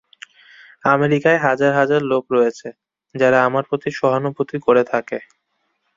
[0.85, 2.67] আমেরিকায় হাজার হাজার লোক রয়েছে,
[3.15, 5.17] যারা আমার প্রতি সহানুভূতি করে থাকে।